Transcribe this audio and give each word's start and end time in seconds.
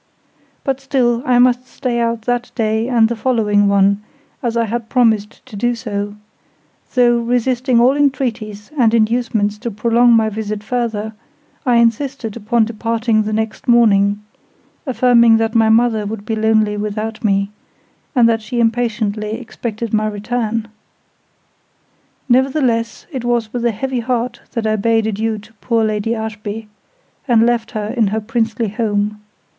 But 0.63 0.81
still, 0.81 1.21
I 1.27 1.37
must 1.37 1.67
stay 1.67 1.99
out 1.99 2.23
that 2.23 2.49
day 2.55 2.87
and 2.87 3.07
the 3.07 3.15
following 3.15 3.67
one, 3.67 4.01
as 4.41 4.57
I 4.57 4.65
had 4.65 4.89
promised 4.89 5.45
to 5.45 5.55
do 5.55 5.75
so: 5.75 6.15
though, 6.95 7.19
resisting 7.19 7.79
all 7.79 7.95
entreaties 7.95 8.71
and 8.75 8.95
inducements 8.95 9.59
to 9.59 9.69
prolong 9.69 10.13
my 10.13 10.27
visit 10.27 10.63
further, 10.63 11.13
I 11.67 11.75
insisted 11.75 12.35
upon 12.35 12.65
departing 12.65 13.21
the 13.21 13.31
next 13.31 13.67
morning; 13.67 14.23
affirming 14.87 15.37
that 15.37 15.53
my 15.53 15.69
mother 15.69 16.07
would 16.07 16.25
be 16.25 16.35
lonely 16.35 16.77
without 16.77 17.23
me, 17.23 17.51
and 18.15 18.27
that 18.27 18.41
she 18.41 18.59
impatiently 18.59 19.33
expected 19.39 19.93
my 19.93 20.07
return. 20.07 20.67
Nevertheless, 22.27 23.05
it 23.11 23.23
was 23.23 23.53
with 23.53 23.63
a 23.65 23.71
heavy 23.71 23.99
heart 23.99 24.41
that 24.53 24.65
I 24.65 24.77
bade 24.77 25.05
adieu 25.05 25.37
to 25.37 25.53
poor 25.61 25.83
Lady 25.83 26.15
Ashby, 26.15 26.67
and 27.27 27.45
left 27.45 27.69
her 27.73 27.93
in 27.95 28.07
her 28.07 28.19
princely 28.19 28.69
home. 28.69 29.21